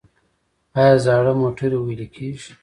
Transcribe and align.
آیا 0.79 0.95
زاړه 1.05 1.33
موټرې 1.41 1.77
ویلې 1.79 2.07
کیږي؟ 2.15 2.51